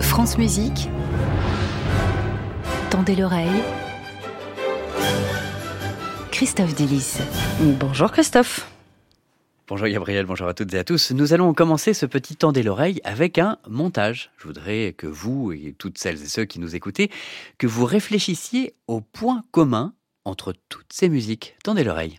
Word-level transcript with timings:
France 0.00 0.36
Musique. 0.36 0.88
Tendez 2.90 3.14
l'oreille. 3.14 3.62
Christophe 6.32 6.74
Delis. 6.74 7.18
Bonjour 7.78 8.10
Christophe. 8.10 8.68
Bonjour 9.68 9.86
Gabriel, 9.86 10.26
bonjour 10.26 10.48
à 10.48 10.54
toutes 10.54 10.74
et 10.74 10.78
à 10.78 10.82
tous. 10.82 11.12
Nous 11.12 11.32
allons 11.32 11.54
commencer 11.54 11.94
ce 11.94 12.06
petit 12.06 12.34
Tendez 12.34 12.64
l'oreille 12.64 13.00
avec 13.04 13.38
un 13.38 13.58
montage. 13.68 14.32
Je 14.36 14.48
voudrais 14.48 14.94
que 14.98 15.06
vous 15.06 15.52
et 15.52 15.76
toutes 15.78 15.98
celles 15.98 16.20
et 16.20 16.26
ceux 16.26 16.44
qui 16.44 16.58
nous 16.58 16.74
écoutez, 16.74 17.08
que 17.56 17.68
vous 17.68 17.84
réfléchissiez 17.84 18.74
aux 18.88 19.00
points 19.00 19.44
communs 19.52 19.94
entre 20.24 20.54
toutes 20.68 20.92
ces 20.92 21.08
musiques. 21.08 21.54
Tendez 21.62 21.84
l'oreille. 21.84 22.18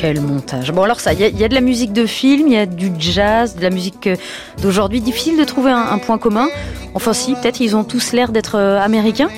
Quel 0.00 0.22
montage. 0.22 0.72
Bon 0.72 0.84
alors 0.84 0.98
ça, 0.98 1.12
il 1.12 1.20
y, 1.20 1.44
a 1.44 1.48
de 1.48 1.54
la 1.54 1.60
musique 1.60 1.92
de 1.92 2.06
film, 2.06 2.46
il 2.46 2.54
y 2.54 2.56
a 2.56 2.64
du 2.64 2.90
jazz, 2.98 3.54
de 3.54 3.60
la 3.60 3.68
musique 3.68 4.06
euh, 4.06 4.16
d'aujourd'hui. 4.62 5.02
Difficile 5.02 5.38
de 5.38 5.44
trouver 5.44 5.72
un, 5.72 5.98
point 5.98 6.16
commun. 6.16 6.48
Enfin 6.94 7.12
si, 7.12 7.34
peut-être 7.34 7.60
ils 7.60 7.76
ont 7.76 7.84
tous 7.84 8.12
l'air 8.12 8.32
d'être 8.32 8.54
euh, 8.54 8.80
américains. 8.80 9.28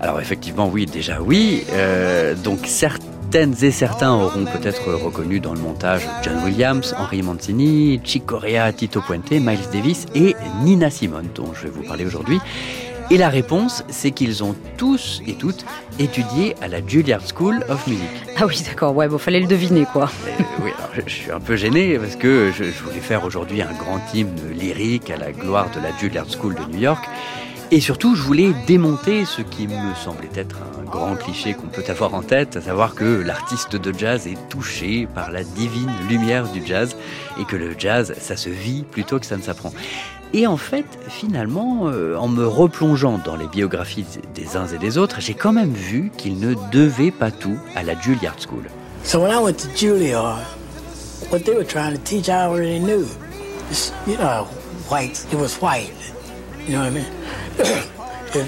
Alors 0.00 0.18
effectivement 0.18 0.70
oui, 0.72 0.86
déjà 0.86 1.20
oui. 1.20 1.64
Euh, 1.72 2.34
donc 2.34 2.60
certaines 2.64 3.54
et 3.60 3.70
certains 3.70 4.14
auront 4.14 4.46
peut-être 4.46 4.90
reconnu 4.94 5.38
dans 5.38 5.52
le 5.52 5.60
montage 5.60 6.08
John 6.22 6.42
Williams, 6.46 6.94
Henry 6.98 7.20
Mancini, 7.20 8.00
Chick 8.02 8.24
Corea, 8.24 8.72
Tito 8.72 9.02
Puente, 9.02 9.30
Miles 9.32 9.68
Davis 9.70 10.06
et 10.14 10.34
Nina 10.62 10.88
Simone 10.88 11.28
dont 11.34 11.52
je 11.52 11.64
vais 11.64 11.70
vous 11.70 11.82
parler 11.82 12.06
aujourd'hui. 12.06 12.40
Et 13.10 13.16
la 13.16 13.30
réponse, 13.30 13.84
c'est 13.88 14.10
qu'ils 14.10 14.44
ont 14.44 14.54
tous 14.76 15.22
et 15.26 15.32
toutes 15.32 15.64
étudié 15.98 16.54
à 16.60 16.68
la 16.68 16.86
Juilliard 16.86 17.22
School 17.26 17.64
of 17.70 17.86
Music. 17.86 18.06
Ah 18.36 18.44
oui, 18.44 18.62
d'accord, 18.66 18.94
ouais, 18.94 19.08
bon, 19.08 19.16
fallait 19.16 19.40
le 19.40 19.46
deviner, 19.46 19.86
quoi. 19.90 20.10
Euh, 20.26 20.42
oui, 20.62 20.70
alors 20.76 20.90
je, 20.92 21.10
suis 21.10 21.30
un 21.30 21.40
peu 21.40 21.56
gêné 21.56 21.98
parce 21.98 22.16
que 22.16 22.52
je, 22.54 22.64
voulais 22.84 23.00
faire 23.00 23.24
aujourd'hui 23.24 23.62
un 23.62 23.72
grand 23.72 23.98
hymne 24.12 24.50
lyrique 24.52 25.08
à 25.08 25.16
la 25.16 25.32
gloire 25.32 25.70
de 25.74 25.80
la 25.80 25.96
Juilliard 25.98 26.26
School 26.30 26.54
de 26.54 26.70
New 26.70 26.82
York. 26.82 27.02
Et 27.70 27.80
surtout, 27.80 28.14
je 28.14 28.22
voulais 28.22 28.54
démonter 28.66 29.26
ce 29.26 29.42
qui 29.42 29.66
me 29.66 29.94
semblait 30.02 30.30
être 30.34 30.56
un 30.80 30.84
grand 30.84 31.16
cliché 31.16 31.52
qu'on 31.52 31.66
peut 31.66 31.84
avoir 31.88 32.14
en 32.14 32.22
tête, 32.22 32.56
à 32.56 32.62
savoir 32.62 32.94
que 32.94 33.04
l'artiste 33.04 33.76
de 33.76 33.92
jazz 33.96 34.26
est 34.26 34.38
touché 34.48 35.06
par 35.14 35.30
la 35.30 35.44
divine 35.44 35.90
lumière 36.08 36.50
du 36.50 36.66
jazz 36.66 36.96
et 37.38 37.44
que 37.44 37.56
le 37.56 37.74
jazz, 37.78 38.14
ça 38.18 38.38
se 38.38 38.48
vit 38.48 38.84
plutôt 38.84 39.18
que 39.18 39.26
ça 39.26 39.36
ne 39.36 39.42
s'apprend. 39.42 39.70
Et 40.32 40.46
en 40.46 40.56
fait, 40.56 40.86
finalement, 41.08 41.88
euh, 41.88 42.16
en 42.16 42.28
me 42.28 42.46
replongeant 42.46 43.20
dans 43.22 43.36
les 43.36 43.46
biographies 43.46 44.06
des 44.34 44.56
uns 44.56 44.66
et 44.66 44.78
des 44.78 44.96
autres, 44.96 45.20
j'ai 45.20 45.34
quand 45.34 45.52
même 45.52 45.72
vu 45.72 46.10
qu'ils 46.16 46.38
ne 46.40 46.54
devaient 46.72 47.10
pas 47.10 47.30
tout 47.30 47.58
à 47.76 47.82
la 47.82 47.98
Juilliard 48.00 48.36
School. 48.38 48.64
So 49.04 49.20
when 49.20 49.30
I 49.30 49.42
went 49.42 49.58
to 49.58 49.68
Juilliard, 49.76 50.40
what 51.30 51.40
they 51.40 51.54
were 51.54 51.66
trying 51.66 51.92
to 51.92 52.02
teach, 52.02 52.28
I 52.28 52.46
already 52.46 52.78
knew. 52.78 53.06
you 54.06 54.16
know, 54.16 54.44
white, 54.88 55.26
it 55.30 55.38
was 55.38 55.56
white. 55.60 55.92
You 56.68 56.74
know 56.74 56.82
what 56.82 56.88
I 56.88 56.90
mean? 56.90 58.44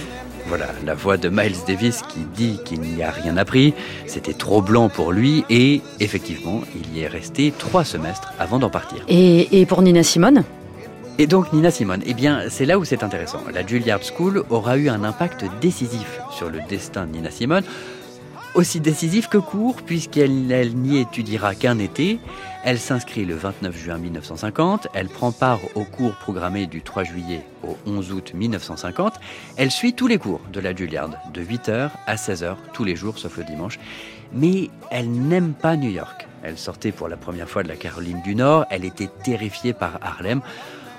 Voilà, 0.46 0.66
la 0.84 0.94
voix 0.94 1.16
de 1.16 1.30
Miles 1.30 1.56
Davis 1.66 2.02
qui 2.02 2.20
dit 2.34 2.60
qu'il 2.66 2.80
n'y 2.80 3.02
a 3.02 3.10
rien 3.10 3.38
appris, 3.38 3.72
c'était 4.06 4.34
trop 4.34 4.60
blanc 4.60 4.90
pour 4.90 5.12
lui 5.12 5.44
et 5.48 5.80
effectivement, 6.00 6.60
il 6.74 6.94
y 6.94 7.00
est 7.02 7.06
resté 7.06 7.50
trois 7.56 7.84
semestres 7.84 8.34
avant 8.38 8.58
d'en 8.58 8.68
partir. 8.68 8.98
Et, 9.08 9.60
et 9.60 9.64
pour 9.64 9.80
Nina 9.80 10.02
Simone? 10.02 10.44
Et 11.18 11.26
donc 11.26 11.52
Nina 11.54 11.70
Simone, 11.70 12.02
eh 12.04 12.12
bien 12.12 12.42
c'est 12.50 12.66
là 12.66 12.78
où 12.78 12.84
c'est 12.84 13.02
intéressant. 13.02 13.40
La 13.54 13.66
Juilliard 13.66 14.00
School 14.02 14.44
aura 14.50 14.76
eu 14.76 14.90
un 14.90 15.02
impact 15.02 15.44
décisif 15.62 16.20
sur 16.30 16.50
le 16.50 16.58
destin 16.68 17.06
de 17.06 17.12
Nina 17.12 17.30
Simone, 17.30 17.64
aussi 18.54 18.80
décisif 18.80 19.28
que 19.28 19.38
court 19.38 19.76
puisqu'elle 19.82 20.74
n'y 20.74 20.98
étudiera 20.98 21.54
qu'un 21.54 21.78
été. 21.78 22.18
Elle 22.62 22.78
s'inscrit 22.78 23.24
le 23.24 23.34
29 23.34 23.76
juin 23.76 23.96
1950, 23.96 24.88
elle 24.92 25.08
prend 25.08 25.32
part 25.32 25.60
aux 25.74 25.84
cours 25.84 26.14
programmés 26.16 26.66
du 26.66 26.82
3 26.82 27.04
juillet 27.04 27.42
au 27.66 27.76
11 27.86 28.12
août 28.12 28.32
1950. 28.34 29.14
Elle 29.56 29.70
suit 29.70 29.94
tous 29.94 30.06
les 30.06 30.18
cours 30.18 30.42
de 30.52 30.60
la 30.60 30.74
Juilliard, 30.74 31.10
de 31.32 31.42
8h 31.42 31.90
à 32.06 32.16
16h, 32.16 32.56
tous 32.74 32.84
les 32.84 32.96
jours 32.96 33.18
sauf 33.18 33.38
le 33.38 33.44
dimanche. 33.44 33.78
Mais 34.32 34.68
elle 34.90 35.10
n'aime 35.10 35.54
pas 35.54 35.76
New 35.76 35.90
York. 35.90 36.26
Elle 36.42 36.58
sortait 36.58 36.92
pour 36.92 37.08
la 37.08 37.16
première 37.16 37.48
fois 37.48 37.62
de 37.62 37.68
la 37.68 37.76
Caroline 37.76 38.20
du 38.22 38.34
Nord, 38.34 38.66
elle 38.70 38.84
était 38.84 39.10
terrifiée 39.24 39.72
par 39.72 39.98
Harlem. 40.02 40.42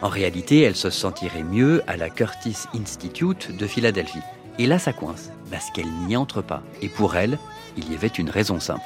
En 0.02 0.10
réalité, 0.10 0.62
elle 0.62 0.76
se 0.76 0.90
sentirait 0.90 1.44
mieux 1.44 1.84
à 1.86 1.96
la 1.96 2.10
Curtis 2.10 2.58
Institute 2.74 3.56
de 3.56 3.68
Philadelphie. 3.68 4.24
Et 4.62 4.68
là, 4.68 4.78
ça 4.78 4.94
coince, 4.94 5.32
parce 5.50 5.72
qu'elle 5.72 5.90
n'y 6.08 6.16
entre 6.16 6.44
pas. 6.44 6.62
Et 6.84 6.88
pour 6.88 7.16
elle, 7.16 7.40
il 7.78 7.92
y 7.92 7.96
avait 7.96 8.06
une 8.06 8.30
raison 8.30 8.60
simple. 8.60 8.86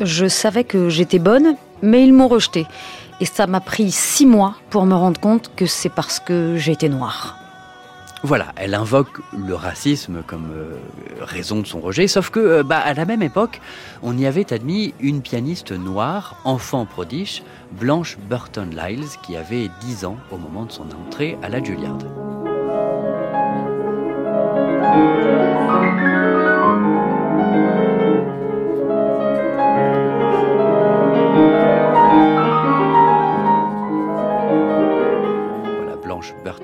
Je 0.00 0.28
savais 0.28 0.62
que 0.62 0.88
j'étais 0.88 1.18
bonne, 1.18 1.56
mais 1.82 2.04
ils 2.04 2.12
m'ont 2.12 2.28
rejetée. 2.28 2.64
Et 3.20 3.24
ça 3.24 3.48
m'a 3.48 3.58
pris 3.58 3.90
six 3.90 4.24
mois 4.24 4.54
pour 4.70 4.86
me 4.86 4.94
rendre 4.94 5.20
compte 5.20 5.50
que 5.56 5.66
c'est 5.66 5.88
parce 5.88 6.20
que 6.20 6.54
j'étais 6.56 6.88
noire. 6.88 7.36
Voilà, 8.22 8.52
elle 8.54 8.74
invoque 8.74 9.20
le 9.36 9.56
racisme 9.56 10.22
comme 10.24 10.52
euh, 10.54 10.76
raison 11.20 11.58
de 11.60 11.66
son 11.66 11.80
rejet, 11.80 12.06
sauf 12.06 12.30
que 12.30 12.38
euh, 12.38 12.62
bah, 12.62 12.78
à 12.78 12.94
la 12.94 13.04
même 13.04 13.22
époque, 13.22 13.60
on 14.04 14.16
y 14.16 14.26
avait 14.26 14.52
admis 14.52 14.94
une 15.00 15.22
pianiste 15.22 15.72
noire, 15.72 16.36
enfant 16.44 16.86
prodige, 16.86 17.42
Blanche 17.72 18.16
Burton 18.30 18.70
Lyles, 18.70 19.08
qui 19.24 19.36
avait 19.36 19.70
10 19.80 20.04
ans 20.04 20.18
au 20.30 20.36
moment 20.36 20.66
de 20.66 20.72
son 20.72 20.86
entrée 21.04 21.36
à 21.42 21.48
la 21.48 21.60
Juilliard. 21.60 21.98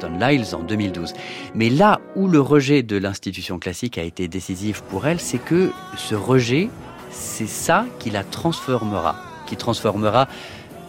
Burton 0.03 0.19
Lyles 0.19 0.55
en 0.55 0.61
2012. 0.61 1.15
Mais 1.55 1.71
là 1.71 2.01
où 2.17 2.29
le 2.29 2.41
rejet 2.41 2.83
de 2.83 2.97
l'institution 2.97 3.59
classique 3.59 3.99
a 3.99 4.03
été 4.03 4.29
décisif 4.29 4.83
pour 4.83 5.07
elle, 5.07 5.21
c'est 5.21 5.39
que 5.39 5.71
ce 5.97 6.15
rejet, 6.15 6.69
c'est 7.11 7.47
ça 7.47 7.87
qui 7.99 8.11
la 8.11 8.25
transformera, 8.25 9.17
qui 9.47 9.57
transformera 9.57 10.29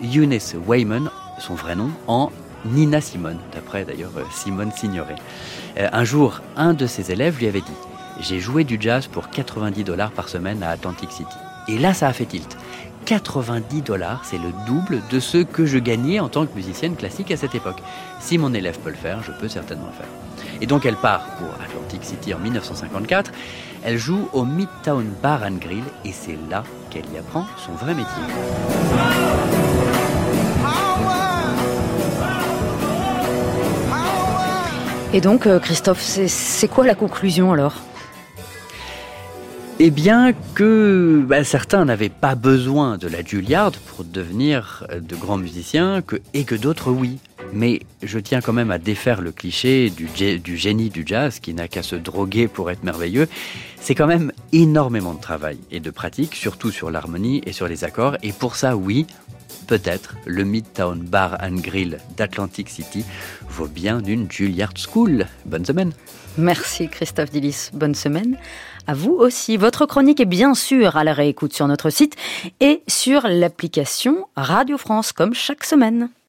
Eunice 0.01 0.55
Wayman, 0.67 1.09
son 1.39 1.55
vrai 1.55 1.75
nom, 1.75 1.91
en 2.07 2.31
Nina 2.65 3.01
Simone, 3.01 3.39
d'après 3.53 3.83
d'ailleurs 3.83 4.11
euh, 4.17 4.23
Simone 4.31 4.71
Signoret. 4.71 5.15
Euh, 5.77 5.89
un 5.91 6.03
jour, 6.03 6.41
un 6.55 6.73
de 6.73 6.87
ses 6.87 7.11
élèves 7.11 7.37
lui 7.37 7.47
avait 7.47 7.61
dit 7.61 7.73
J'ai 8.21 8.39
joué 8.39 8.63
du 8.63 8.77
jazz 8.79 9.07
pour 9.07 9.29
90 9.29 9.83
dollars 9.83 10.11
par 10.11 10.29
semaine 10.29 10.63
à 10.63 10.69
Atlantic 10.69 11.11
City. 11.11 11.37
Et 11.67 11.77
là, 11.77 11.93
ça 11.93 12.07
a 12.07 12.13
fait 12.13 12.25
tilt. 12.25 12.57
90 13.05 13.81
dollars, 13.81 14.21
c'est 14.23 14.37
le 14.37 14.51
double 14.65 15.01
de 15.11 15.19
ce 15.19 15.37
que 15.37 15.65
je 15.65 15.77
gagnais 15.77 16.19
en 16.19 16.29
tant 16.29 16.45
que 16.45 16.55
musicienne 16.55 16.95
classique 16.95 17.31
à 17.31 17.37
cette 17.37 17.55
époque. 17.55 17.81
Si 18.19 18.37
mon 18.37 18.53
élève 18.53 18.79
peut 18.79 18.89
le 18.89 18.95
faire, 18.95 19.21
je 19.23 19.31
peux 19.31 19.47
certainement 19.47 19.87
le 19.87 19.93
faire. 19.93 20.07
Et 20.61 20.65
donc 20.65 20.85
elle 20.85 20.95
part 20.95 21.25
pour 21.37 21.49
Atlantic 21.63 22.03
City 22.03 22.33
en 22.33 22.39
1954. 22.39 23.31
Elle 23.83 23.97
joue 23.97 24.29
au 24.33 24.45
Midtown 24.45 25.05
Bar 25.21 25.43
and 25.43 25.57
Grill 25.59 25.83
et 26.05 26.11
c'est 26.11 26.37
là 26.49 26.63
qu'elle 26.89 27.05
y 27.13 27.17
apprend 27.17 27.45
son 27.57 27.73
vrai 27.73 27.93
métier. 27.93 28.23
Et 35.15 35.21
donc, 35.21 35.45
euh, 35.45 35.59
Christophe, 35.59 36.01
c'est 36.01 36.67
quoi 36.67 36.87
la 36.87 36.95
conclusion 36.95 37.53
alors? 37.53 37.75
Eh 39.79 39.89
bien 39.89 40.33
que 40.53 41.23
bah, 41.27 41.43
certains 41.43 41.83
n'avaient 41.83 42.09
pas 42.09 42.35
besoin 42.35 42.97
de 42.97 43.07
la 43.07 43.23
Juilliard 43.23 43.71
pour 43.71 44.05
devenir 44.05 44.85
de 44.93 45.15
grands 45.15 45.37
musiciens 45.37 46.03
et 46.33 46.43
que 46.43 46.53
d'autres 46.53 46.91
oui. 46.91 47.17
Mais 47.53 47.81
je 48.03 48.19
tiens 48.19 48.39
quand 48.39 48.53
même 48.53 48.71
à 48.71 48.77
défaire 48.77 49.19
le 49.19 49.31
cliché 49.31 49.89
du 49.89 50.57
génie 50.57 50.89
du 50.89 51.03
jazz 51.05 51.39
qui 51.39 51.53
n'a 51.53 51.67
qu'à 51.67 51.81
se 51.83 51.95
droguer 51.95 52.47
pour 52.47 52.69
être 52.69 52.83
merveilleux. 52.83 53.27
C'est 53.81 53.95
quand 53.95 54.07
même 54.07 54.31
énormément 54.51 55.15
de 55.15 55.21
travail 55.21 55.57
et 55.71 55.79
de 55.79 55.89
pratique, 55.89 56.35
surtout 56.35 56.71
sur 56.71 56.91
l'harmonie 56.91 57.41
et 57.45 57.51
sur 57.51 57.67
les 57.67 57.83
accords. 57.83 58.15
Et 58.21 58.31
pour 58.31 58.55
ça, 58.55 58.77
oui, 58.77 59.07
peut-être 59.67 60.15
le 60.25 60.43
Midtown 60.43 60.99
Bar 60.99 61.37
and 61.41 61.55
Grill 61.55 61.99
d'Atlantic 62.17 62.69
City 62.69 63.05
vaut 63.49 63.67
bien 63.67 64.03
une 64.03 64.29
Juilliard 64.31 64.73
School. 64.75 65.25
Bonne 65.45 65.65
semaine. 65.65 65.93
Merci 66.37 66.89
Christophe 66.89 67.31
Dillis. 67.31 67.69
Bonne 67.73 67.95
semaine. 67.95 68.37
À 68.87 68.93
vous 68.93 69.13
aussi. 69.13 69.57
Votre 69.57 69.85
chronique 69.85 70.19
est 70.19 70.25
bien 70.25 70.53
sûr 70.55 70.97
à 70.97 71.03
la 71.03 71.13
réécoute 71.13 71.53
sur 71.53 71.67
notre 71.67 71.89
site 71.89 72.15
et 72.59 72.81
sur 72.87 73.27
l'application 73.27 74.27
Radio 74.35 74.77
France 74.77 75.11
comme 75.11 75.33
chaque 75.33 75.63
semaine. 75.63 76.09